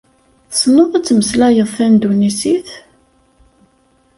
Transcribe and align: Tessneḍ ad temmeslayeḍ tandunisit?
Tessneḍ 0.49 0.91
ad 0.95 1.03
temmeslayeḍ 1.05 1.69
tandunisit? 1.77 2.69